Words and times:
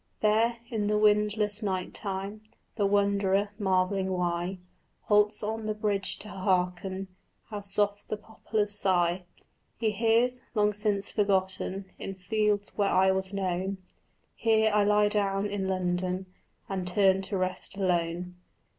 There, 0.21 0.57
in 0.71 0.87
the 0.87 0.97
windless 0.97 1.61
night 1.61 1.93
time, 1.93 2.41
The 2.73 2.87
wanderer, 2.87 3.49
marvelling 3.59 4.09
why, 4.09 4.57
Halts 5.01 5.43
on 5.43 5.67
the 5.67 5.75
bridge 5.75 6.17
to 6.21 6.29
hearken 6.29 7.07
How 7.51 7.59
soft 7.59 8.07
the 8.07 8.17
poplars 8.17 8.71
sigh. 8.71 9.25
He 9.77 9.91
hears: 9.91 10.47
long 10.55 10.73
since 10.73 11.11
forgotten 11.11 11.91
In 11.99 12.15
fields 12.15 12.75
where 12.75 12.89
I 12.89 13.11
was 13.11 13.31
known, 13.31 13.77
Here 14.33 14.71
I 14.73 14.83
lie 14.85 15.07
down 15.09 15.45
in 15.45 15.67
London 15.67 16.25
And 16.67 16.87
turn 16.87 17.21
to 17.21 17.37
rest 17.37 17.77
alone. 17.77 18.37